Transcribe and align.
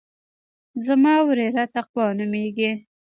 زما 0.85 1.15
وريره 1.27 1.63
تقوا 1.75 2.07
نوميږي. 2.17 2.71